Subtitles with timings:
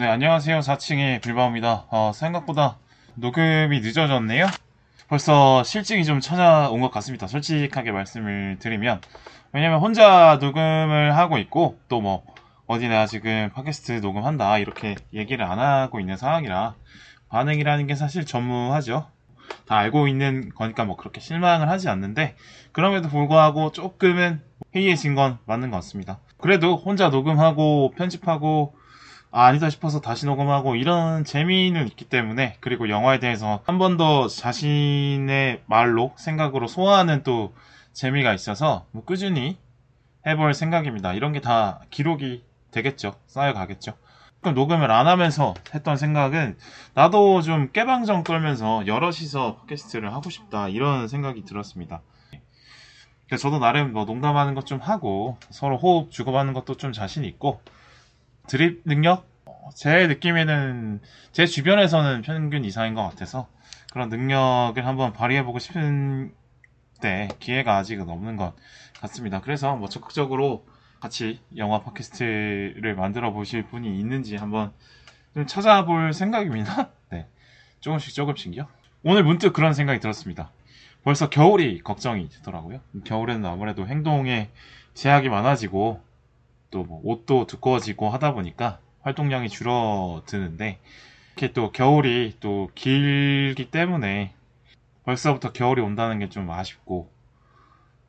[0.00, 0.60] 네, 안녕하세요.
[0.60, 1.84] 4층의 빌바오입니다.
[1.90, 2.78] 어, 생각보다
[3.16, 4.46] 녹음이 늦어졌네요.
[5.08, 7.26] 벌써 실증이 좀 찾아온 것 같습니다.
[7.26, 9.02] 솔직하게 말씀을 드리면.
[9.52, 12.24] 왜냐면 혼자 녹음을 하고 있고, 또 뭐,
[12.70, 16.76] 어디나 지금 팟캐스트 녹음한다, 이렇게 얘기를 안 하고 있는 상황이라,
[17.28, 19.08] 반응이라는 게 사실 전무하죠.
[19.66, 22.36] 다 알고 있는 거니까 뭐 그렇게 실망을 하지 않는데,
[22.70, 24.40] 그럼에도 불구하고 조금은
[24.76, 26.20] 해이해진 건 맞는 것 같습니다.
[26.36, 28.76] 그래도 혼자 녹음하고 편집하고
[29.32, 34.28] 아, 아니다 싶어서 다시 녹음하고 이런 재미는 있기 때문에 그리고 영화에 대해서 한 번 더
[34.28, 37.52] 자신의 말로 생각으로 소화하는 또
[37.94, 39.58] 재미가 있어서 뭐 꾸준히
[40.24, 41.14] 해볼 생각입니다.
[41.14, 43.14] 이런 게 다 기록이 되겠죠.
[43.26, 43.94] 쌓여가겠죠.
[44.40, 46.56] 그럼 녹음을 안 하면서 했던 생각은
[46.94, 52.00] 나도 좀 깨방정 떨면서 여럿이서 팟캐스트를 하고 싶다 이런 생각이 들었습니다.
[53.38, 57.60] 저도 나름 뭐 농담하는 것 좀 하고 서로 호흡 주고받는 것도 좀 자신 있고
[58.48, 59.28] 드립 능력?
[59.44, 61.00] 어, 제 느낌에는
[61.32, 63.48] 제 주변에서는 평균 이상인 것 같아서
[63.92, 66.34] 그런 능력을 한번 발휘해보고 싶은
[67.00, 68.54] 때 기회가 아직은 없는 것
[69.00, 69.40] 같습니다.
[69.40, 70.64] 그래서 뭐 적극적으로
[71.00, 74.72] 같이 영화 팟캐스트를 만들어 보실 분이 있는지 한번
[75.34, 76.90] 좀 찾아볼 생각입니다.
[77.10, 77.26] 네.
[77.80, 78.66] 조금씩 조금씩요.
[79.02, 80.50] 오늘 문득 그런 생각이 들었습니다.
[81.02, 82.80] 벌써 겨울이 걱정이 되더라고요.
[83.04, 84.50] 겨울에는 아무래도 행동에
[84.94, 86.02] 제약이 많아지고
[86.70, 90.78] 또 뭐 옷도 두꺼워지고 하다 보니까 활동량이 줄어드는데
[91.36, 94.34] 이렇게 또 겨울이 또 길기 때문에
[95.04, 97.10] 벌써부터 겨울이 온다는 게 좀 아쉽고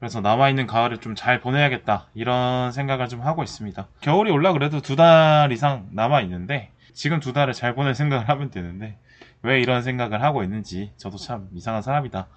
[0.02, 3.88] 그래서 남아있는 가을을 좀 잘 보내야겠다 이런 생각을 좀 하고 있습니다.
[4.02, 8.98] 겨울이 올라 그래도 두 달 이상 남아있는데 지금 두 달을 잘 보낼 생각을 하면 되는데
[9.44, 12.28] 왜 이런 생각을 하고 있는지 저도 참 이상한 사람이다.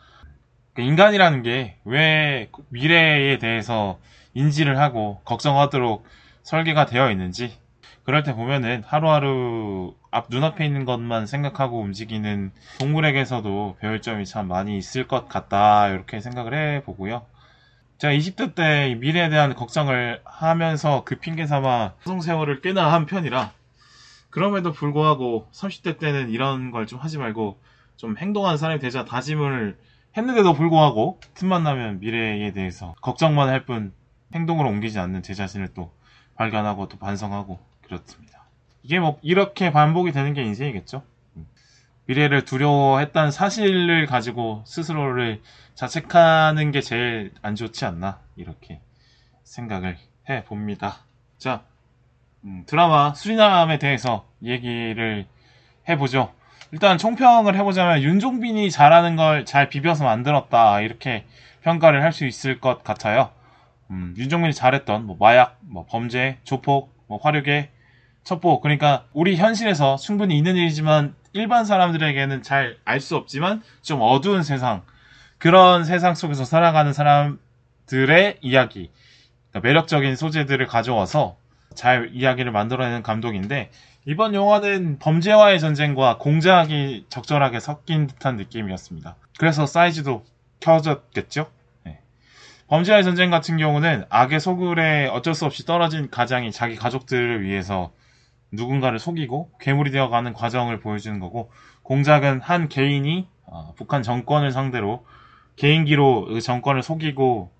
[0.75, 3.99] 그러니까 인간이라는 게 왜 미래에 대해서
[4.35, 6.05] 인지를 하고 걱정하도록
[6.43, 7.57] 설계가 되어 있는지
[8.05, 14.77] 그럴 때 보면은 하루하루 앞 눈앞에 있는 것만 생각하고 움직이는 동물에게서도 배울 점이 참 많이
[14.77, 17.25] 있을 것 같다 이렇게 생각을 해보고요.
[17.99, 23.53] 제가 20대 때 미래에 대한 걱정을 하면서 그 핑계 삼아 소송 세월을 꽤나 한 편이라
[24.31, 27.61] 그럼에도 불구하고 30대 때는 이런 걸 좀 하지 말고
[27.97, 29.79] 좀 행동하는 사람이 되자 다짐을
[30.17, 33.93] 했는데도 불구하고 틈만 나면 미래에 대해서 걱정만 할 뿐
[34.35, 35.93] 행동으로 옮기지 않는 제 자신을 또
[36.35, 38.45] 발견하고 또 반성하고 그렇습니다.
[38.83, 41.03] 이게 뭐 이렇게 반복이 되는 게 인생이겠죠.
[42.07, 45.41] 미래를 두려워했다는 사실을 가지고 스스로를
[45.75, 48.81] 자책하는 게 제일 안 좋지 않나 이렇게
[49.43, 49.97] 생각을
[50.29, 50.99] 해 봅니다.
[51.39, 51.65] 자
[52.45, 55.27] 음, 드라마 수리남에 대해서 얘기를
[55.89, 56.33] 해보죠.
[56.73, 61.25] 일단 총평을 해보자면 윤종빈이 잘하는 걸 잘 비벼서 만들었다 이렇게
[61.63, 63.31] 평가를 할 수 있을 것 같아요.
[63.91, 67.71] 음, 윤종민이 잘했던 뭐 마약, 뭐 범죄, 조폭, 뭐 화력의
[68.25, 74.43] 첩보 그러니까 우리 현실에서 충분히 있는 일이지만 일반 사람들에게는 잘 알 수 없지만 좀 어두운
[74.43, 74.83] 세상
[75.39, 78.91] 그런 세상 속에서 살아가는 사람들의 이야기
[79.51, 81.37] 그러니까 매력적인 소재들을 가져와서
[81.75, 83.71] 잘 이야기를 만들어내는 감독인데
[84.07, 89.17] 이번 영화는 범죄와의 전쟁과 공작이 적절하게 섞인 듯한 느낌이었습니다.
[89.39, 90.25] 그래서 사이즈도
[90.61, 91.51] 켜졌겠죠?
[92.69, 97.93] 범죄와의 전쟁 같은 경우는 악의 소굴에 어쩔 수 없이 떨어진 가장이 자기 가족들을 위해서
[98.53, 101.51] 누군가를 속이고 괴물이 되어가는 과정을 보여주는 거고
[101.83, 105.05] 공작은 한 개인이 어, 북한 정권을 상대로
[105.57, 107.51] 개인기로 그 정권을 속이고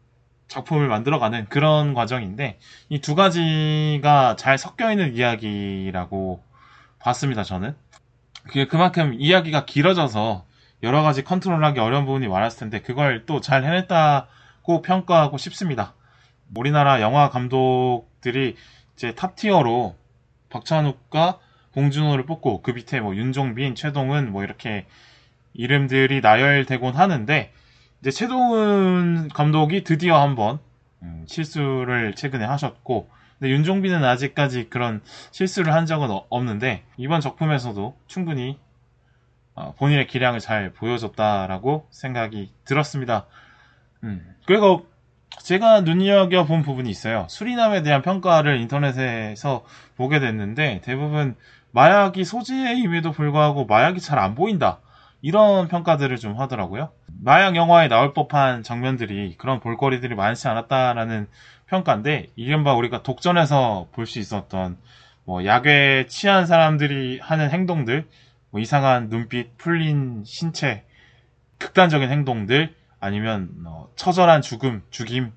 [0.49, 2.59] 작품을 만들어가는 그런 과정인데
[2.91, 6.43] 이 두 가지가 잘 섞여 있는 이야기라고
[7.01, 7.75] 봤습니다 저는
[8.45, 10.45] 그게 그만큼 이야기가 길어져서
[10.83, 14.29] 여러 가지 컨트롤하기 어려운 부분이 많았을 텐데 그걸 또 잘 해냈다
[14.63, 15.95] 고 평가하고 싶습니다.
[16.57, 18.57] 우리나라 영화 감독들이
[18.95, 19.95] 이제 탑티어로
[20.55, 21.41] 박찬욱과
[21.73, 24.87] 봉준호를 뽑고 그 밑에 뭐 윤종빈, 최동은 뭐 이렇게
[25.53, 27.53] 이름들이 나열되곤 하는데
[28.01, 30.61] 이제 최동은 감독이 드디어 한번
[31.03, 35.03] 음, 실수를 최근에 하셨고 근데 윤종빈은 아직까지 그런
[35.33, 38.59] 실수를 한 적은 없는데 이번 작품에서도 충분히
[39.55, 43.27] 어, 본인의 기량을 잘 보여줬다라고 생각이 들었습니다.
[44.05, 44.35] 음.
[44.47, 44.87] 그리고
[45.43, 47.27] 제가 눈여겨본 부분이 있어요.
[47.29, 49.65] 수리남에 대한 평가를 인터넷에서
[49.97, 51.37] 보게 됐는데 대부분
[51.73, 54.79] 마약이 소재임에도 불구하고 마약이 잘 안 보인다.
[55.21, 56.91] 이런 평가들을 좀 하더라고요.
[57.23, 61.29] 마약 영화에 나올 법한 장면들이 그런 볼거리들이 많지 않았다라는
[61.67, 64.77] 평가인데 이른바 우리가 독전에서 볼 수 있었던
[65.25, 68.07] 뭐 약에 취한 사람들이 하는 행동들,
[68.51, 70.85] 뭐 이상한 눈빛, 풀린 신체,
[71.59, 75.33] 극단적인 행동들, 아니면 어, 처절한 죽음, 죽임,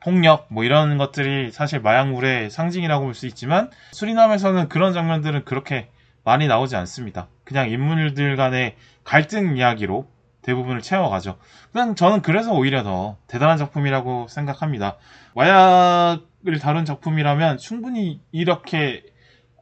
[0.00, 5.88] 폭력 뭐 이런 것들이 사실 마약물의 상징이라고 볼 수 있지만 수리남에서는 그런 장면들은 그렇게
[6.24, 7.26] 많이 나오지 않습니다.
[7.44, 10.06] 그냥 인물들 간의 갈등 이야기로
[10.42, 11.38] 대부분을 채워가죠.
[11.72, 14.96] 그냥 저는 그래서 오히려 더 대단한 작품이라고 생각합니다.
[15.34, 19.02] 마약을 다룬 작품이라면 충분히 이렇게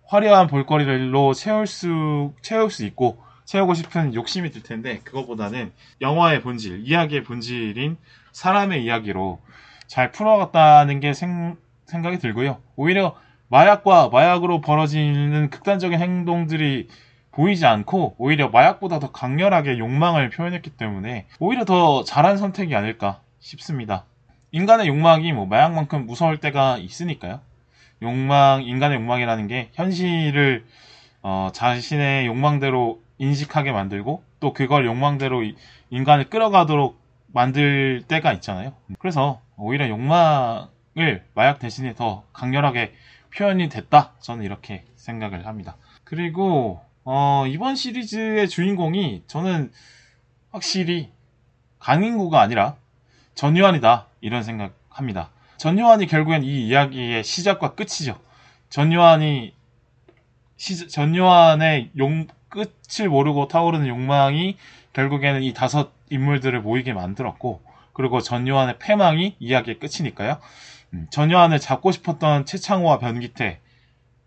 [0.08, 5.72] 화려한 볼거리로 채울 수, 채울 수 있고, 채우고 싶은 욕심이 들 텐데, 그거보다는
[6.02, 7.96] 영화의 본질, 이야기의 본질인
[8.32, 9.40] 사람의 이야기로
[9.86, 11.56] 잘 풀어갔다는 게 생,
[11.86, 12.60] 생각이 들고요.
[12.74, 13.16] 오히려
[13.48, 16.88] 마약과 마약으로 벌어지는 극단적인 행동들이
[17.30, 24.04] 보이지 않고 오히려 마약보다 더 강렬하게 욕망을 표현했기 때문에 오히려 더 잘한 선택이 아닐까 싶습니다.
[24.52, 27.40] 인간의 욕망이 뭐 마약만큼 무서울 때가 있으니까요.
[28.02, 30.64] 욕망, 인간의 욕망이라는 게 현실을
[31.22, 35.42] 어, 자신의 욕망대로 인식하게 만들고 또 그걸 욕망대로
[35.90, 37.00] 인간을 끌어가도록
[37.32, 38.74] 만들 때가 있잖아요.
[38.98, 42.92] 그래서 오히려 욕망을 마약 대신에 더 강렬하게
[43.34, 44.12] 표현이 됐다.
[44.20, 45.76] 저는 이렇게 생각을 합니다.
[46.04, 49.70] 그리고 어, 이번 시리즈의 주인공이 저는
[50.50, 51.10] 확실히
[51.78, 52.76] 강인구가 아니라
[53.34, 55.30] 전유한이다 이런 생각합니다.
[55.58, 58.18] 전유한이 결국엔 이 이야기의 시작과 끝이죠.
[58.70, 59.54] 전유한이
[60.56, 64.56] 시, 전유한의 용 끝을 모르고 타오르는 욕망이
[64.94, 67.60] 결국에는 이 다섯 인물들을 모이게 만들었고
[67.92, 70.38] 그리고 전요한의 패망이 이야기의 끝이니까요.
[70.94, 73.60] 음, 전요한을 잡고 싶었던 최창호와 변기태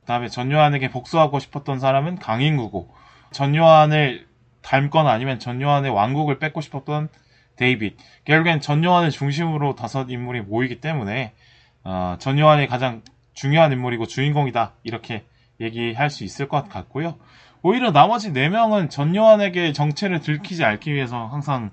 [0.01, 2.93] 그다음에 전요한에게 복수하고 싶었던 사람은 강인구고
[3.31, 4.27] 전요한을
[4.61, 7.09] 닮거나 아니면 전요한의 왕국을 뺏고 싶었던
[7.55, 11.33] 데이빗 결국엔 전요한을 중심으로 다섯 인물이 모이기 때문에
[11.83, 13.01] 어, 전요한이 가장
[13.33, 15.25] 중요한 인물이고 주인공이다 이렇게
[15.61, 17.17] 얘기할 수 있을 것 같고요.
[17.61, 21.71] 오히려 나머지 4명은 전요한에게 정체를 들키지 않기 위해서 항상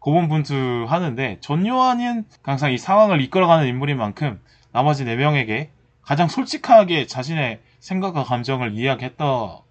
[0.00, 4.40] 고분분투 하는데 전요한은 항상 이 상황을 이끌어가는 인물인 만큼
[4.72, 5.68] 나머지 4명에게
[6.02, 9.64] 가장 솔직하게 자신의 생각과 감정을 이야기했더,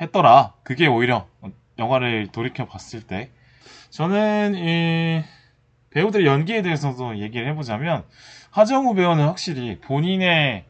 [0.00, 0.54] 했더라.
[0.62, 1.26] 그게 오히려
[1.78, 3.30] 영화를 돌이켜 봤을 때
[3.90, 5.22] 저는 이
[5.90, 8.04] 배우들의 연기에 대해서도 얘기를 해보자면
[8.50, 10.64] 하정우 배우는 확실히 본인의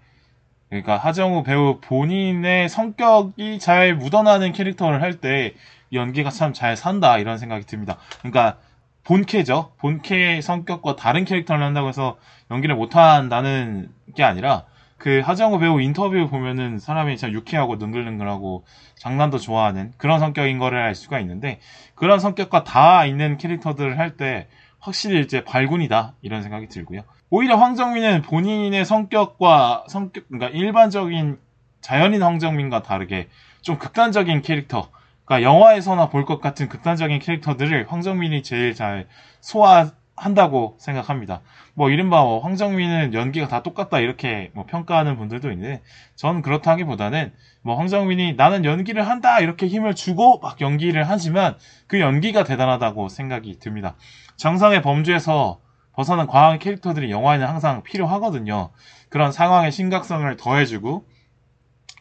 [0.73, 5.53] 그러니까 하정우 배우 본인의 성격이 잘 묻어나는 캐릭터를 할 때
[5.93, 7.99] 연기가 참 잘 산다 이런 생각이 듭니다.
[8.21, 8.57] 그러니까
[9.05, 9.75] 본캐죠.
[9.77, 12.17] 본캐 성격과 다른 캐릭터를 한다고 해서
[12.51, 14.65] 연기를 못한다는 게 아니라
[14.97, 18.65] 그 하정우 배우 인터뷰 보면은 사람이 참 유쾌하고 능글능글하고
[18.97, 21.61] 장난도 좋아하는 그런 성격인 거를 알 수가 있는데
[21.95, 24.49] 그런 성격과 다 있는 캐릭터들을 할 때
[24.83, 27.03] 확실히 이제 발군이다 이런 생각이 들고요.
[27.31, 31.39] 오히려 황정민은 본인의 성격과 성격 그러니까 일반적인
[31.81, 33.29] 자연인 황정민과 다르게
[33.63, 34.91] 좀 극단적인 캐릭터
[35.25, 39.07] 그러니까 영화에서나 볼 것 같은 극단적인 캐릭터들을 황정민이 제일 잘
[39.41, 39.93] 소화
[40.23, 41.41] 한다고 생각합니다.
[41.75, 45.83] 뭐 이른바 뭐 황정민은 연기가 다 똑같다 이렇게 뭐 평가하는 분들도 있는데
[46.15, 47.33] 저는 그렇다기보다는
[47.63, 51.57] 뭐 황정민이 나는 연기를 한다 이렇게 힘을 주고 막 연기를 하지만
[51.89, 53.97] 그 연기가 대단하다고 생각이 듭니다.
[54.37, 55.61] 정상의 범죄에서
[55.93, 58.71] 벗어난 과한 캐릭터들이 영화에는 항상 필요하거든요.
[59.09, 61.05] 그런 상황의 심각성을 더해주고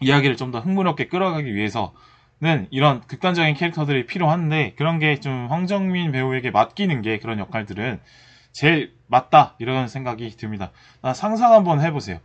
[0.02, 1.94] 이야기를 좀 더 흥미롭게 끌어가기 위해서
[2.42, 8.00] 는 이런 극단적인 캐릭터들이 필요한데 그런 게 좀 황정민 배우에게 맡기는 게 그런 역할들은
[8.52, 10.72] 제일 맞다 이런 생각이 듭니다.
[11.14, 12.20] 상상 한번 해보세요.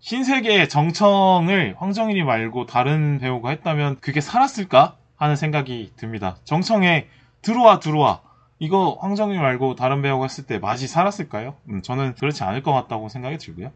[0.00, 6.36] 신세계의 정청을 황정민이 말고 다른 배우가 했다면 그게 살았을까 하는 생각이 듭니다.
[6.44, 7.06] 정청에
[7.40, 8.20] 들어와 들어와
[8.58, 11.54] 이거 황정민 말고 다른 배우가 했을 때 맛이 살았을까요?
[11.70, 13.72] 음, 저는 그렇지 않을 것 같다고 생각이 들고요.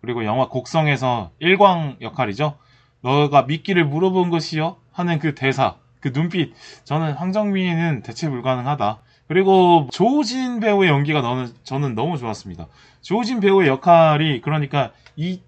[0.00, 2.56] 그리고 영화 곡성에서 일광 역할이죠.
[3.02, 4.76] 너가 미끼를 물어본 것이요?
[4.92, 6.54] 하는 그 대사, 그 눈빛.
[6.84, 8.98] 저는 황정민은 대체 불가능하다.
[9.28, 12.66] 그리고 조진 배우의 연기가 너는, 저는 너무 좋았습니다.
[13.00, 15.40] 조진 배우의 역할이 그러니까 이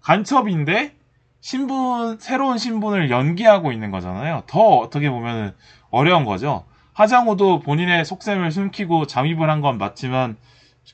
[0.00, 0.94] 간첩인데
[1.40, 4.44] 신분, 새로운 신분을 연기하고 있는 거잖아요.
[4.46, 5.54] 더 어떻게 보면
[5.90, 6.64] 어려운 거죠.
[6.94, 10.36] 하장우도 본인의 속셈을 숨기고 잠입을 한 건 맞지만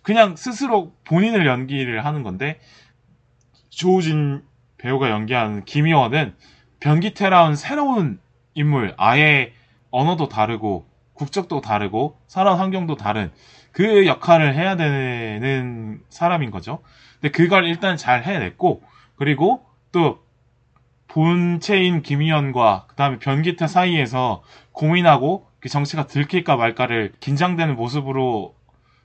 [0.02, 2.60] 그냥 스스로 본인을 연기를 하는 건데
[3.70, 4.42] 조진
[4.78, 6.34] 배우가 연기하는 김희원은
[6.80, 8.20] 변기태라는 새로운
[8.54, 9.52] 인물, 아예
[9.90, 13.32] 언어도 다르고 국적도 다르고 살아온 환경도 다른
[13.72, 16.80] 그 역할을 해야 되는 사람인 거죠.
[17.20, 18.82] 근데 그걸 일단 잘 해냈고
[19.16, 20.20] 그리고 또
[21.08, 24.42] 본체인 김희연과 그 다음에 변기태 사이에서
[24.72, 28.54] 고민하고 그 정치가 들킬까 말까를 긴장되는 모습으로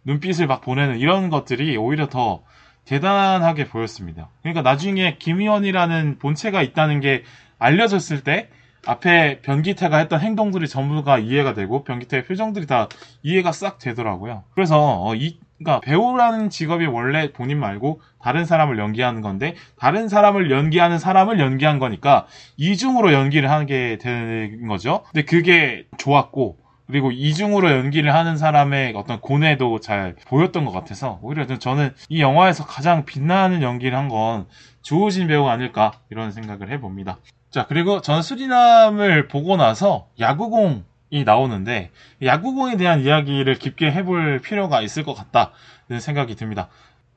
[0.04, 2.44] 눈빛을 막 보내는 이런 것들이 오히려 더
[2.86, 4.30] 대단하게 보였습니다.
[4.42, 7.24] 그러니까 나중에 김희원이라는 본체가 있다는 게
[7.62, 8.50] 알려졌을 때
[8.88, 12.90] 앞에 변기태가 했던 행동들이 전부가 이해가 되고 변기태의 표정들이 다
[13.22, 14.44] 이해가 싹 되더라고요.
[14.56, 20.50] 그래서 어, 이 그러니까 배우라는 직업이 원래 본인 말고 다른 사람을 연기하는 건데 다른 사람을
[20.50, 22.26] 연기하는 사람을 연기한 거니까
[22.58, 25.04] 이중으로 연기를 하게 되는 거죠.
[25.12, 31.46] 근데 그게 좋았고 그리고 이중으로 연기를 하는 사람의 어떤 고뇌도 잘 보였던 것 같아서 오히려
[31.46, 34.48] 저는 이 영화에서 가장 빛나는 연기를 한 건
[34.82, 37.20] 조우진 배우가 아닐까 이런 생각을 해봅니다.
[37.52, 41.92] 자 그리고 저는 수리남을 보고 나서 야구공 이 나오는데
[42.24, 46.70] 야구공에 대한 이야기를 깊게 해볼 필요가 있을 것 같다는 생각이 듭니다.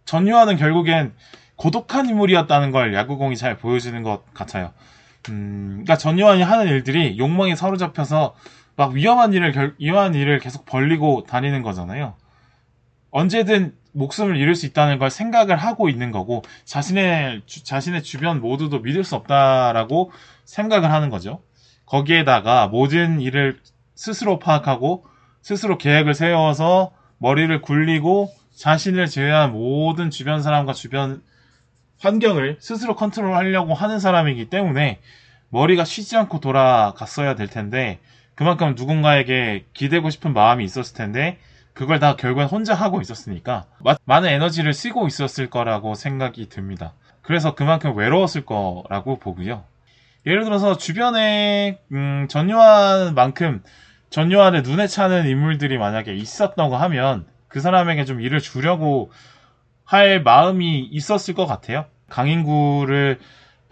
[0.07, 1.15] 전유아는 결국엔
[1.55, 4.73] 고독한 인물이었다는 걸 야구공이 잘 보여주는 것 같아요.
[5.29, 8.35] 음, 그러니까 전유한이 하는 일들이 욕망에 사로잡혀서
[8.75, 12.15] 막 위험한 일을 결, 위험한 일을 계속 벌리고 다니는 거잖아요.
[13.15, 18.81] 언제든 목숨을 잃을 수 있다는 걸 생각을 하고 있는 거고 자신의 주, 자신의 주변 모두도
[18.81, 20.11] 믿을 수 없다라고
[20.45, 21.41] 생각을 하는 거죠.
[21.87, 23.61] 거기에다가 모든 일을
[23.95, 25.07] 스스로 파악하고
[25.43, 31.23] 스스로 계획을 세워서 머리를 굴리고 자신을 제외한 모든 주변 사람과 주변
[32.01, 34.99] 환경을 스스로 컨트롤하려고 하는 사람이기 때문에
[35.51, 38.01] 머리가 쉬지 않고 돌아갔어야 될 텐데
[38.35, 41.39] 그만큼 누군가에게 기대고 싶은 마음이 있었을 텐데
[41.75, 43.67] 그걸 다 결국엔 혼자 하고 있었으니까
[44.05, 46.95] 많은 에너지를 쓰고 있었을 거라고 생각이 듭니다.
[47.21, 49.65] 그래서 그만큼 외로웠을 거라고 보고요.
[50.27, 53.63] 예를 들어서 주변에 음, 전요한만큼
[54.11, 59.11] 전요한의 눈에 차는 인물들이 만약에 있었다고 하면 그 사람에게 좀 일을 주려고
[59.85, 61.87] 할 마음이 있었을 것 같아요.
[62.09, 63.19] 강인구를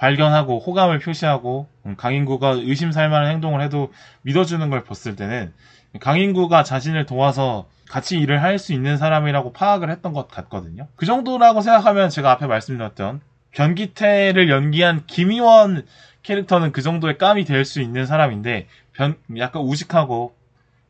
[0.02, 3.92] 발견하고 호감을 표시하고 음, 강인구가 의심 살만한 행동을 해도
[4.22, 5.52] 믿어주는 걸 봤을 때는
[6.00, 10.88] 강인구가 자신을 도와서 같이 일을 할 수 있는 사람이라고 파악을 했던 것 같거든요.
[10.96, 13.20] 그 정도라고 생각하면 제가 앞에 말씀드렸던
[13.52, 15.86] 변기태를 연기한 김희원
[16.24, 20.34] 캐릭터는 그 정도의 깜이 될 수 있는 사람인데 변 약간 우직하고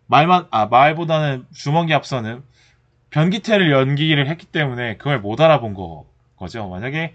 [0.06, 2.42] 말만 아 말보다는 주먹이 앞서는
[3.10, 6.66] 변기태를 연기를 했기 때문에 그걸 못 알아본 거, 거죠.
[6.70, 7.12] 만약에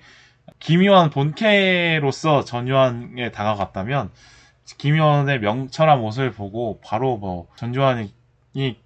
[0.59, 4.11] 김희원 본캐로서 전유한에 다가갔다면
[4.77, 8.11] 김희원의 명철한 모습을 보고 바로 뭐 전유한이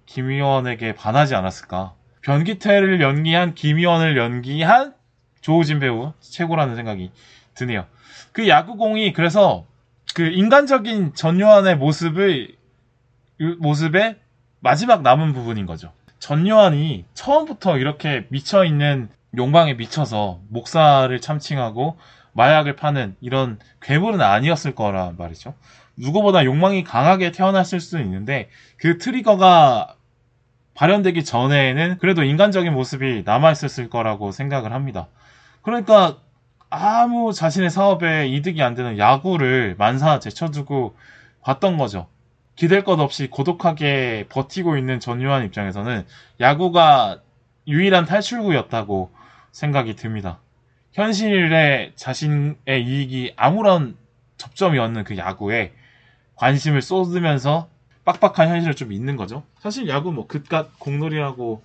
[0.06, 1.94] 김희원에게 반하지 않았을까.
[2.22, 4.94] 변기태를 연기한 김희원을 연기한
[5.40, 7.10] 조우진 배우 최고라는 생각이
[7.54, 7.86] 드네요.
[8.32, 9.66] 그 야구공이 그래서
[10.14, 12.54] 그 인간적인 전요한의 모습을
[13.58, 14.16] 모습의
[14.60, 15.92] 마지막 남은 부분인 거죠.
[16.20, 21.96] 전요한이 처음부터 이렇게 미쳐 있는 욕망에 미쳐서 목사를 참칭하고
[22.32, 25.54] 마약을 파는 이런 괴물은 아니었을 거란 말이죠.
[25.96, 29.96] 누구보다 욕망이 강하게 태어났을 수도 있는데 그 트리거가
[30.74, 35.08] 발현되기 전에는 그래도 인간적인 모습이 남아있었을 거라고 생각을 합니다.
[35.60, 36.16] 그러니까
[36.70, 40.96] 아무 자신의 사업에 이득이 안 되는 야구를 만사 제쳐두고
[41.42, 42.06] 봤던 거죠.
[42.56, 46.06] 기댈 것 없이 고독하게 버티고 있는 전유한 입장에서는
[46.40, 47.20] 야구가
[47.68, 49.10] 유일한 탈출구였다고
[49.52, 50.40] 생각이 듭니다.
[50.92, 53.96] 현실에 자신의 이익이 아무런
[54.36, 55.72] 접점이 없는 그 야구에
[56.34, 57.68] 관심을 쏟으면서
[58.04, 59.44] 빡빡한 현실을 좀 있는 거죠.
[59.60, 61.62] 사실 야구 뭐 그깟 공놀이라고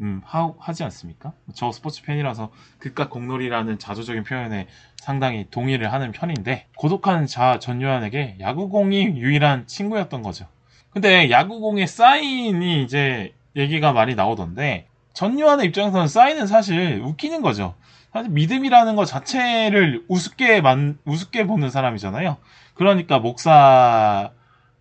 [0.00, 1.32] 음, 하, 지 않습니까?
[1.54, 9.18] 저 스포츠 팬이라서 그깟 공놀이라는 자조적인 표현에 상당히 동의를 하는 편인데 고독한 자 전유한에게 야구공이
[9.18, 10.46] 유일한 친구였던 거죠.
[10.90, 17.74] 근데 야구공의 사인이 이제 얘기가 많이 나오던데 전유한의 입장에서는 사인은 사실 웃기는 거죠.
[18.12, 22.36] 사실 믿음이라는 것 자체를 우습게 만 우습게 보는 사람이잖아요.
[22.74, 24.30] 그러니까 목사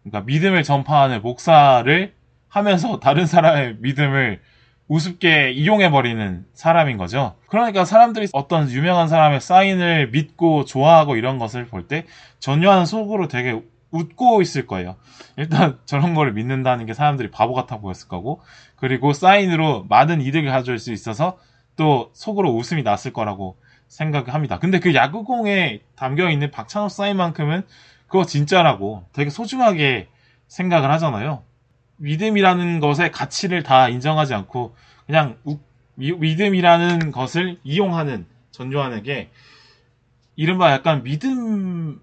[0.04, 2.14] 그러니까 믿음을 전파하는 목사를
[2.48, 4.42] 하면서 다른 사람의 믿음을
[4.88, 7.36] 우습게 이용해버리는 사람인 거죠.
[7.48, 12.06] 그러니까 사람들이 어떤 유명한 사람의 사인을 믿고 좋아하고 이런 것을 볼 때
[12.40, 14.96] 전유한 속으로 되게 웃고 있을 거예요.
[15.36, 18.42] 일단 저런 거를 믿는다는 게 사람들이 바보 같아 보였을 거고,
[18.80, 21.38] 그리고 사인으로 많은 이득을 가져올 수 있어서
[21.76, 23.58] 또 속으로 웃음이 났을 거라고
[23.88, 24.60] 생각을 합니다.
[24.60, 27.64] 근데 그 야구공에 담겨 있는 박찬호 사인만큼은
[28.08, 30.08] 그거 진짜라고 되게 소중하게
[30.48, 31.44] 생각을 하잖아요.
[31.98, 35.58] 믿음이라는 것의 가치를 다 인정하지 않고 그냥 우,
[35.96, 39.30] 믿음이라는 것을 이용하는 전조환에게
[40.36, 42.00] 이른바 약간 믿음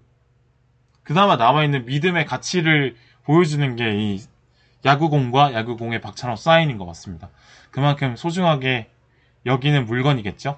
[1.03, 4.21] 그나마 남아있는 믿음의 가치를 보여주는 게 이
[4.85, 7.29] 야구공과 야구공의 박찬호 사인인 것 같습니다.
[7.71, 8.89] 그만큼 소중하게
[9.45, 10.57] 여기는 물건이겠죠.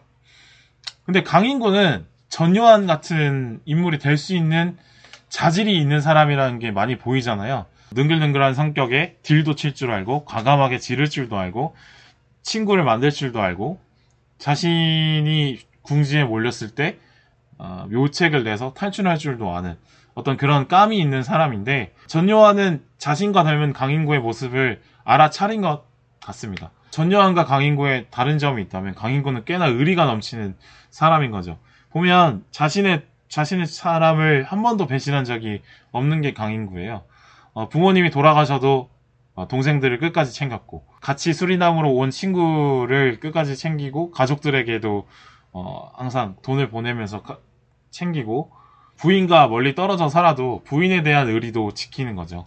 [1.05, 4.77] 근데 강인구는 전요한 같은 인물이 될 수 있는
[5.29, 7.65] 자질이 있는 사람이라는 게 많이 보이잖아요.
[7.91, 11.75] 능글능글한 성격에 딜도 칠 줄 알고 과감하게 지를 줄도 알고
[12.43, 13.79] 친구를 만들 줄도 알고
[14.37, 16.97] 자신이 궁지에 몰렸을 때
[17.57, 19.77] 어, 묘책을 내서 탈출할 줄도 아는
[20.19, 25.85] 어떤 그런 감이 있는 사람인데 전요한은 자신과 닮은 강인구의 모습을 알아차린 것
[26.19, 26.71] 같습니다.
[26.91, 30.57] 전요한과 강인구의 다른 점이 있다면 강인구는 꽤나 의리가 넘치는
[30.89, 31.57] 사람인 거죠.
[31.91, 35.61] 보면 자신의 자신의 사람을 한 번도 배신한 적이
[35.91, 37.03] 없는 게 강인구예요.
[37.53, 38.89] 어, 부모님이 돌아가셔도
[39.35, 45.07] 어, 동생들을 끝까지 챙겼고 같이 수리남으로 온 친구를 끝까지 챙기고 가족들에게도
[45.53, 47.37] 어, 항상 돈을 보내면서 가,
[47.91, 48.51] 챙기고
[48.99, 52.45] 부인과 멀리 떨어져 살아도 부인에 대한 의리도 지키는 거죠.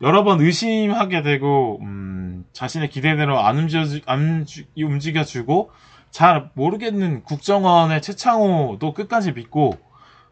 [0.00, 4.44] 여러 번 의심하게 되고 음, 자신의 기대대로 안, 움직여, 안
[4.76, 5.70] 움직여 주고
[6.10, 9.78] 잘 모르겠는 국정원의 최창호도 끝까지 믿고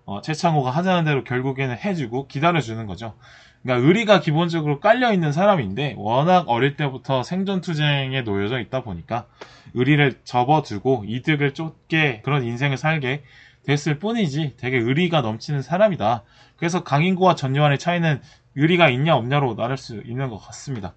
[0.04, 3.14] 어, 최창호가 하자는 대로 결국에는 해주고 기다려주는 거죠.
[3.62, 9.26] 그러니까 의리가 기본적으로 깔려 있는 사람인데 워낙 어릴 때부터 생존 투쟁에 놓여져 있다 보니까
[9.74, 13.22] 의리를 접어두고 이득을 쫓게 그런 인생을 살게
[13.64, 16.22] 됐을 뿐이지 되게 의리가 넘치는 사람이다.
[16.56, 18.20] 그래서 강인구와 전요한의 차이는
[18.56, 20.94] 의리가 있냐 없냐로 나눌 수 있는 것 같습니다.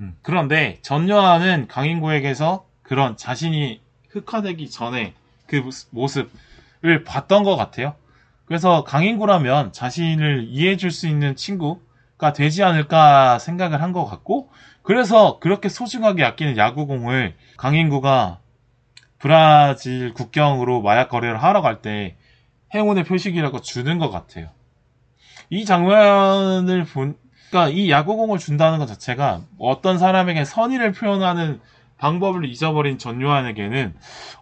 [0.00, 5.14] 음, 그런데 전요한은 강인구에게서 그런 자신이 흑화되기 전에
[5.46, 7.94] 그 모습을 봤던 것 같아요.
[8.46, 14.50] 그래서 강인구라면 자신을 이해해 줄 수 있는 친구가 되지 않을까 생각을 한 것 같고,
[14.82, 18.38] 그래서 그렇게 소중하게 아끼는 야구공을 강인구가
[19.18, 22.16] 브라질 국경으로 마약 거래를 하러 갈 때
[22.74, 24.48] 행운의 표식이라고 주는 것 같아요.
[25.50, 27.16] 이 장면을 본,
[27.50, 31.60] 그러니까 이 야구공을 준다는 것 자체가 어떤 사람에게 선의를 표현하는
[31.98, 33.94] 방법을 잊어버린 전요한에게는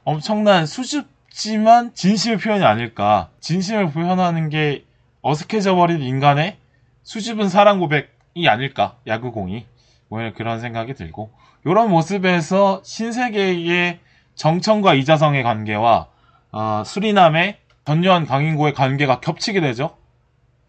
[0.04, 3.28] 엄청난 수줍지만 진심의 표현이 아닐까.
[3.40, 4.84] 진심을 표현하는 게
[5.22, 6.56] 어색해져 버린 인간의
[7.02, 8.96] 수줍은 사랑 고백이 아닐까.
[9.06, 9.66] 야구공이.
[10.08, 11.30] 뭐 그런 생각이 들고.
[11.66, 14.00] 이런 모습에서 신세계의
[14.34, 16.08] 정청과 이자성의 관계와
[16.52, 19.96] 어, 수리남의 전요한 강인고의 관계가 겹치게 되죠.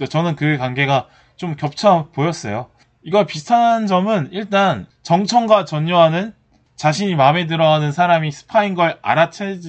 [0.09, 1.07] 저는 그 관계가
[1.37, 2.69] 좀 겹쳐 보였어요.
[3.03, 6.33] 이거 비슷한 점은 일단 정청과 전요한은
[6.75, 9.59] 자신이 마음에 들어하는 사람이 스파인 걸 알아채,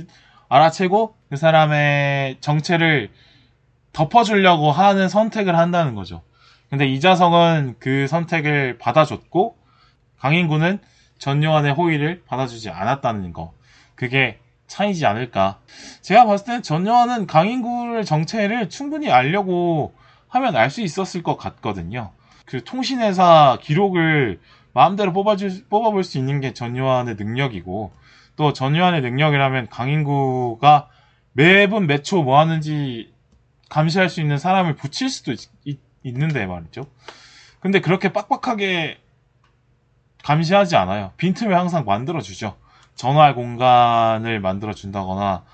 [0.49, 3.11] 알아채고 그 사람의 정체를
[3.93, 6.23] 덮어주려고 하는 선택을 한다는 거죠.
[6.71, 9.57] 근데 이자성은 그 선택을 받아줬고
[10.19, 10.81] 강인구는
[11.19, 13.56] 전요한의 호의를 받아주지 않았다는 거.
[13.97, 15.59] 그게 차이지 않을까.
[16.03, 19.95] 제가 봤을 때는 전요한은 강인구의 정체를 충분히 알려고
[20.29, 22.13] 하면 알 수 있었을 것 같거든요.
[22.45, 24.41] 그 통신회사 기록을
[24.73, 27.93] 마음대로 뽑아줄, 뽑아볼 수 있는 게 전요한의 능력이고,
[28.37, 30.89] 또 전요한의 능력이라면 강인구가
[31.33, 33.13] 매분 매초 뭐 하는지
[33.69, 36.87] 감시할 수 있는 사람을 붙일 수도 있, 있는데 말이죠.
[37.61, 38.99] 근데 그렇게 빡빡하게
[40.23, 41.13] 감시하지 않아요.
[41.17, 42.57] 빈틈을 항상 만들어주죠.
[42.97, 45.45] 전화할 공간을 만들어 준다거나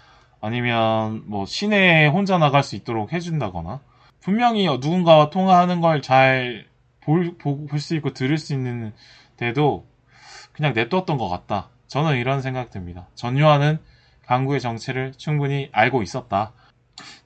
[0.40, 3.80] 아니면 뭐 시내에 혼자 나갈 수 있도록 해준다거나
[4.20, 6.66] 분명히 누군가와 통화하는 걸 잘
[7.04, 8.92] 볼 수 있고 들을 수 있는
[9.36, 9.86] 데도
[10.52, 11.68] 그냥 냅뒀던 것 같다.
[11.88, 13.08] 저는 이런 생각 듭니다.
[13.16, 13.78] 전유한은
[14.26, 16.52] 강구의 정체를 충분히 알고 있었다.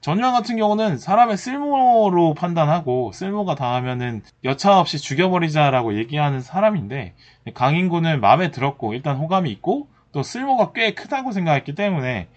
[0.01, 7.13] 전유한 같은 경우는 사람의 쓸모로 판단하고 쓸모가 당하면은 여차없이 죽여버리자라고 얘기하는 사람인데
[7.53, 12.27] 강인구는 마음에 들었고 일단 호감이 있고 또 쓸모가 꽤 크다고 생각했기 때문에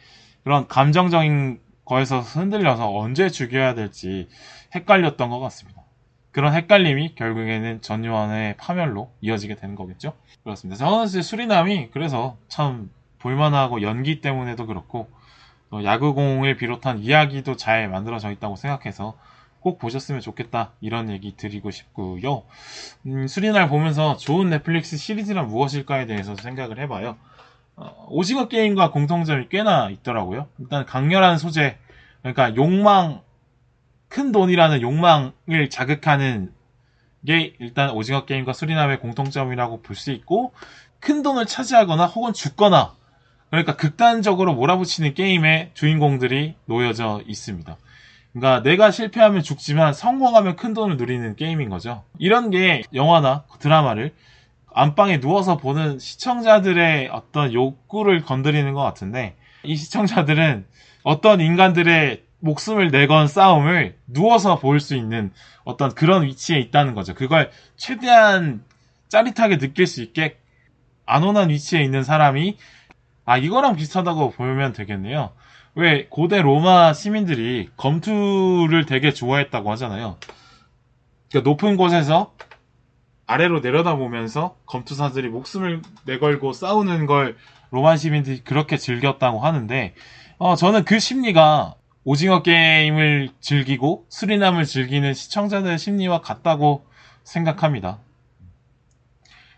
[0.45, 4.29] 그런 감정적인 거에서 흔들려서 언제 죽여야 될지
[4.75, 5.83] 헷갈렸던 것 같습니다.
[6.33, 10.13] 그런 헷갈림이 결국에는 전유한의 파멸로 이어지게 되는 거겠죠.
[10.45, 10.79] 그렇습니다.
[10.79, 15.09] 저는 수리남이 그래서 참 볼만하고 연기 때문에도 그렇고
[15.73, 19.17] 야구공을 비롯한 이야기도 잘 만들어져 있다고 생각해서
[19.61, 22.45] 꼭 보셨으면 좋겠다 이런 얘기 드리고 싶고요.
[23.07, 27.17] 음, 수리날 보면서 좋은 넷플릭스 시리즈란 무엇일까에 대해서 생각을 해봐요.
[27.81, 30.49] 어, 오징어 게임과 공통점이 꽤나 있더라고요.
[30.59, 31.79] 일단 강렬한 소재,
[32.23, 33.23] 그러니까 욕망
[34.09, 36.53] 큰 돈이라는 욕망을 자극하는
[37.27, 40.53] 게 일단 오징어 게임과 수리남의 공통점이라고 볼 수 있고
[41.01, 42.95] 큰 돈을 차지하거나 혹은 죽거나
[43.51, 47.77] 그러니까 극단적으로 몰아붙이는 게임의 주인공들이 놓여져 있습니다.
[48.33, 52.05] 그러니까 내가 실패하면 죽지만 성공하면 큰 돈을 누리는 게임인 거죠.
[52.19, 54.15] 이런 게 영화나 드라마를
[54.73, 60.67] 안방에 누워서 보는 시청자들의 어떤 욕구를 건드리는 것 같은데 이 시청자들은
[61.03, 65.33] 어떤 인간들의 목숨을 내건 싸움을 누워서 볼 수 있는
[65.65, 67.15] 어떤 그런 위치에 있다는 거죠.
[67.15, 68.65] 그걸 최대한
[69.09, 70.39] 짜릿하게 느낄 수 있게
[71.05, 72.57] 안온한 위치에 있는 사람이
[73.27, 75.33] 아 이거랑 비슷하다고 보면 되겠네요.
[75.75, 80.17] 왜 고대 로마 시민들이 검투를 되게 좋아했다고 하잖아요.
[81.31, 82.35] 그러니까 높은 곳에서
[83.31, 87.37] 아래로 내려다보면서 검투사들이 목숨을 내걸고 싸우는 걸
[87.71, 89.95] 로만 시민들이 그렇게 즐겼다고 하는데
[90.39, 96.85] 어, 저는 그 심리가 오징어 게임을 즐기고 수리남을 즐기는 시청자들의 심리와 같다고
[97.23, 97.99] 생각합니다.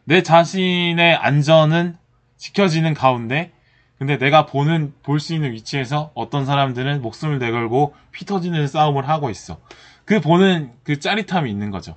[0.05, 1.97] 내 자신의 안전은
[2.37, 3.53] 지켜지는 가운데
[3.99, 9.31] 근데 내가 보는 볼 수 있는 위치에서 어떤 사람들은 목숨을 내걸고 피 터지는 싸움을 하고
[9.31, 9.61] 있어.
[10.05, 11.95] 그 보는 그 짜릿함이 있는 거죠.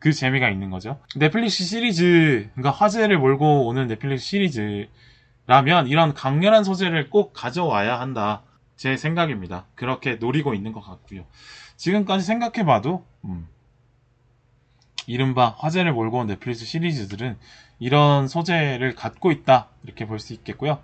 [0.00, 0.98] 그 재미가 있는 거죠.
[1.14, 8.42] 넷플릭스 시리즈, 그러니까 화제를 몰고 오는 넷플릭스 시리즈라면 이런 강렬한 소재를 꼭 가져와야 한다.
[8.76, 9.66] 제 생각입니다.
[9.74, 11.26] 그렇게 노리고 있는 것 같고요.
[11.76, 13.46] 지금까지 생각해봐도 음,
[15.06, 17.36] 이른바 화제를 몰고 온 넷플릭스 시리즈들은
[17.78, 20.78] 이런 소재를 갖고 있다 이렇게 볼 수 있겠고요.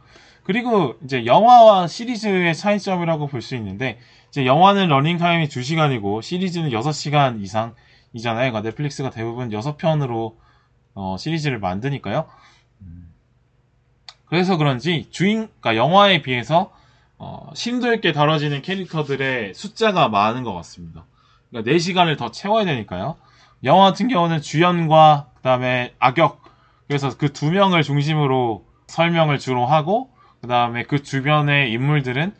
[0.45, 3.99] 그리고 이제 영화와 시리즈의 차이점이라고 볼 수 있는데
[4.29, 7.75] 이제 영화는 러닝 타임이 2시간이고 시리즈는 6시간 이상
[8.17, 8.51] 이잖아요.
[8.51, 10.35] 그러니까 넷플릭스가 대부분 6편으로
[10.95, 12.27] 어, 시리즈를 만드니까요.
[14.27, 16.73] 그래서 그런지 주인 그러니까 영화에 비해서
[17.19, 21.05] 어, 심도 있게 다뤄지는 캐릭터들의 숫자가 많은 것 같습니다.
[21.51, 23.17] 그러니까 4시간을 더 채워야 되니까요.
[23.65, 26.43] 영화 같은 경우는 주연과 그다음에 악역
[26.89, 32.35] 그래서 그 두 명을 중심으로 설명을 주로 하고 그다음에 그 주변의 인물들은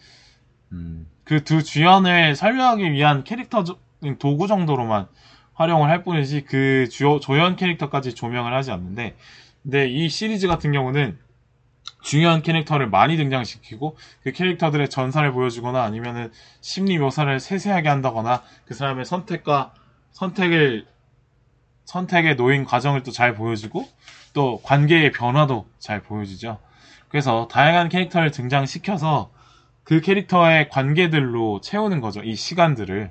[0.73, 3.65] 음, 그 두 주연을 설명하기 위한 캐릭터
[4.19, 5.07] 도구 정도로만
[5.57, 9.17] 활용을 할 뿐이지 그 주요 조연 캐릭터까지 조명을 하지 않는데
[9.63, 11.19] 근데 이 시리즈 같은 경우는
[12.03, 19.05] 중요한 캐릭터를 많이 등장시키고 그 캐릭터들의 전사를 보여주거나 아니면은 심리 묘사를 세세하게 한다거나 그 사람의
[19.05, 19.75] 선택과
[20.13, 20.87] 선택을
[21.85, 23.89] 선택에 놓인 과정을 또 잘 보여주고
[24.35, 26.59] 또 관계의 변화도 잘 보여주죠.
[27.09, 29.31] 그래서 다양한 캐릭터를 등장시켜서
[29.85, 32.23] 그 캐릭터의 관계들로 채우는 거죠.
[32.23, 33.11] 이 시간들을.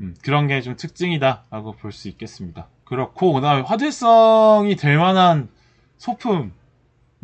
[0.00, 2.66] 음, 그런 게 좀 특징이다라고 볼 수 있겠습니다.
[2.84, 5.48] 그렇고 그다음에 화제성이 될 만한
[5.98, 6.52] 소품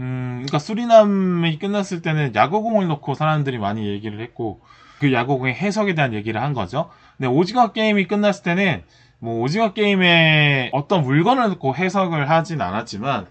[0.00, 4.60] 음, 그러니까 수리남이 끝났을 때는 야구공을 놓고 사람들이 많이 얘기를 했고
[4.98, 6.90] 그 야구공의 해석에 대한 얘기를 한 거죠.
[7.16, 8.82] 근데 오징어 게임이 끝났을 때는
[9.20, 13.26] 뭐 오징어 게임에 어떤 물건을 놓고 해석을 하진 않았지만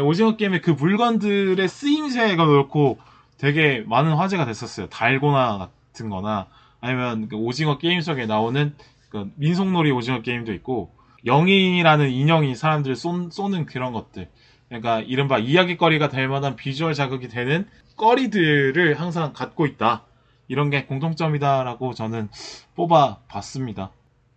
[0.00, 2.98] 오징어 게임의 그 물건들의 쓰임새가 그렇고
[3.38, 4.88] 되게 많은 화제가 됐었어요.
[4.88, 5.58] 달고나
[5.92, 6.48] 같은 거나
[6.80, 8.74] 아니면 그 오징어 게임 속에 나오는
[9.08, 10.94] 그 민속놀이 오징어 게임도 있고
[11.26, 14.28] 영이라는 인형이 사람들을 쏜, 쏘는 그런 것들
[14.68, 20.04] 그러니까 이른바 이야기거리가 될 만한 비주얼 자극이 되는 거리들을 항상 갖고 있다.
[20.46, 22.28] 이런 게 공통점이다라고 저는
[22.74, 23.90] 뽑아 봤습니다.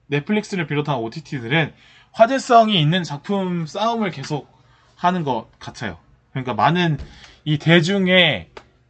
[0.08, 1.73] 넷플릭스를 비롯한 OTT들은
[2.12, 4.51] 화제성이 있는 작품 싸움을 계속
[4.95, 5.97] 하는 것 같아요.
[6.32, 6.97] 그러니까 많은
[7.45, 8.49] 이 대중의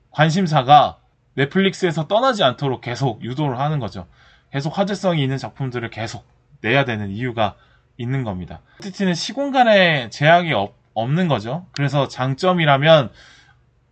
[0.09, 0.97] 관심사가
[1.35, 4.07] 넷플릭스에서 떠나지 않도록 계속 유도를 하는 거죠.
[4.51, 6.25] 계속 화제성이 있는 작품들을 계속
[6.61, 7.55] 내야 되는 이유가
[7.97, 8.61] 있는 겁니다.
[8.79, 11.65] OTT는 시공간에 제약이 없, 없는 거죠.
[11.71, 13.11] 그래서 장점이라면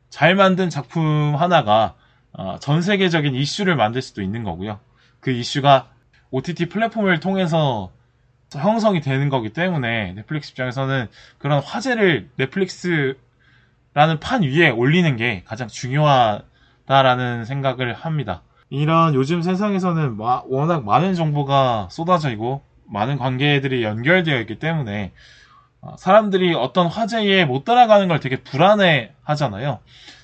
[0.10, 1.96] 잘 만든 작품 하나가
[2.32, 4.80] 어, 전 세계적인 이슈를 만들 수도 있는 거고요.
[5.20, 5.90] 그 이슈가
[6.32, 7.92] OTT 플랫폼을 통해서
[8.52, 13.16] 형성이 되는 거기 때문에 넷플릭스 입장에서는 그런 화제를 넷플릭스라는
[14.20, 16.06] 판 위에 올리는 게 가장 중요
[16.90, 18.42] 하다라는 생각을 합니다.
[18.72, 25.12] 이런 요즘 세상에서는 마, 워낙 많은 정보가 쏟아져 있고 많은 관계들이 연결되어 있기 때문에
[25.82, 29.80] 어, 사람들이 어떤 화제에 못 따라가는 걸 되게 불안해 하잖아요.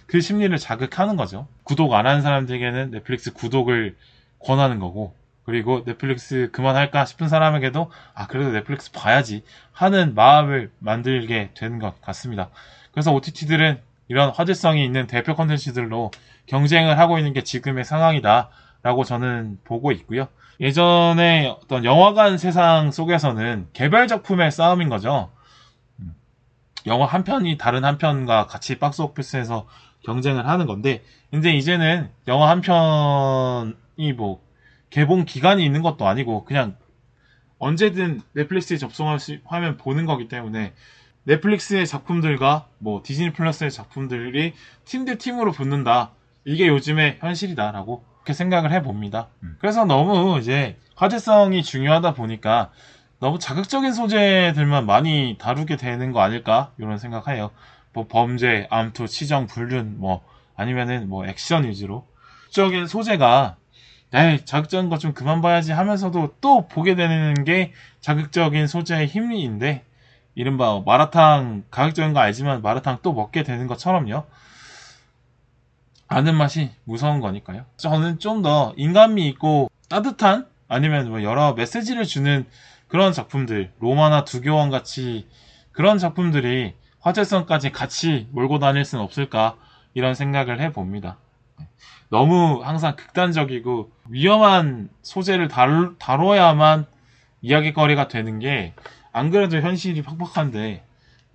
[0.08, 1.48] 그 심리를 자극하는 거죠.
[1.64, 3.96] 구독 안 한 사람들에게는 넷플릭스 구독을
[4.40, 11.80] 권하는 거고, 그리고 넷플릭스 그만할까 싶은 사람에게도, 아, 그래도 넷플릭스 봐야지 하는 마음을 만들게 되는
[11.80, 12.50] 것 같습니다.
[12.92, 16.12] 그래서 OTT들은 이런 화제성이 있는 대표 컨텐츠들로
[16.46, 18.50] 경쟁을 하고 있는 게 지금의 상황이다.
[18.84, 20.28] 라고 저는 보고 있고요.
[20.60, 25.32] 예전에 어떤 영화관 세상 속에서는 개별 작품의 싸움인 거죠.
[26.86, 29.68] 영화 한 편이 다른 한 편과 같이 박스 오피스에서
[30.04, 34.46] 경쟁을 하는 건데, 근데 이제는 영화 한 편이 뭐
[34.92, 36.78] 개봉 기간이 있는 것도 아니고 그냥
[37.58, 40.74] 언제든 넷플릭스에 접속하면 보는 거기 때문에
[41.26, 44.54] 넷플릭스의 작품들과 뭐 디즈니 플러스의 작품들이
[44.86, 46.12] 팀대 팀으로 붙는다.
[46.46, 49.28] 이게 요즘의 현실이다라고 그렇게 생각을 해봅니다.
[49.44, 49.58] 음.
[49.60, 52.72] 그래서 너무 이제 화제성이 중요하다 보니까
[53.20, 57.52] 너무 자극적인 소재들만 많이 다루게 되는 거 아닐까 이런 생각해요.
[57.94, 60.24] 뭐 범죄, 암투, 치정, 불륜 뭐
[60.56, 62.08] 아니면은 뭐 액션 위주로
[62.52, 63.58] 적인 소재가
[64.14, 69.84] 에이 자극적인 거 좀 그만 봐야지 하면서도 또 보게 되는 게 자극적인 소재의 힘리인데
[70.36, 74.26] 이른바 마라탕 가격적인 거 알지만 마라탕 또 먹게 되는 것처럼요.
[76.08, 77.66] 아는 맛이 무서운 거니까요.
[77.78, 82.46] 저는 좀 더 인간미 있고 따뜻한 아니면 뭐 여러 메시지를 주는
[82.88, 85.28] 그런 작품들 로마나 두교원 같이
[85.72, 89.56] 그런 작품들이 화제성까지 같이 몰고 다닐 수는 없을까
[89.94, 91.18] 이런 생각을 해봅니다.
[92.10, 96.86] 너무 항상 극단적이고 위험한 소재를 다뤄야만
[97.42, 98.74] 이야기거리가 되는 게
[99.16, 100.84] 안 그래도 현실이 팍팍한데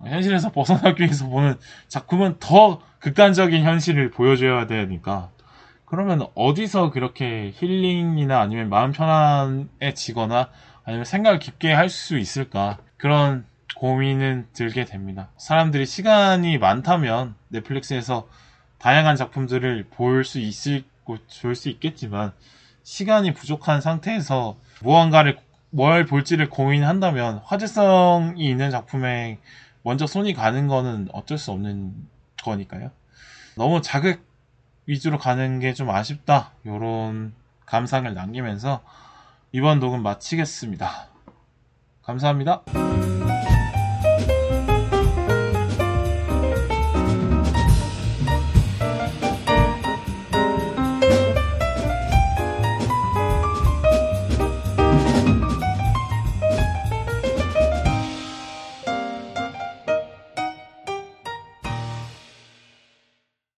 [0.05, 1.55] 현실에서 벗어나기 위해서 보는
[1.87, 5.31] 작품은 더 극단적인 현실을 보여줘야 되니까
[5.85, 10.49] 그러면 어디서 그렇게 힐링이나 아니면 마음 편안해지거나
[10.83, 13.45] 아니면 생각을 깊게 할 수 있을까 그런
[13.77, 15.29] 고민은 들게 됩니다.
[15.37, 18.27] 사람들이 시간이 많다면 넷플릭스에서
[18.77, 22.31] 다양한 작품들을 볼 수 있을 볼 수 있겠지만
[22.83, 25.37] 시간이 부족한 상태에서 무언가를
[25.71, 29.39] 뭘 볼지를 고민한다면 화제성이 있는 작품에
[29.83, 31.93] 먼저 손이 가는 거는 어쩔 수 없는
[32.43, 32.91] 거니까요.
[33.55, 34.25] 너무 자극
[34.85, 36.51] 위주로 가는 게 좀 아쉽다.
[36.65, 37.33] 요런
[37.65, 38.81] 감상을 남기면서
[39.53, 41.07] 이번 녹음 마치겠습니다.
[42.03, 42.63] 감사합니다.